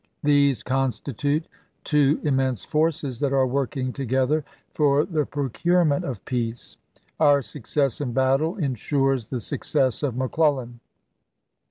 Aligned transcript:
These 0.23 0.63
constitute 0.63 1.47
two 1.83 2.19
immense 2.23 2.63
forces 2.65 3.19
that 3.19 3.33
are 3.33 3.45
working 3.45 3.93
together 3.93 4.43
for 4.73 5.05
the 5.05 5.27
procurement 5.27 6.05
of 6.05 6.25
peace... 6.25 6.77
Our 7.19 7.43
success 7.43 8.01
in 8.01 8.11
battle 8.11 8.55
insures 8.55 9.27
the 9.27 9.39
suc 9.39 9.63
cess 9.63 10.01
of 10.01 10.15
McClellan. 10.17 10.79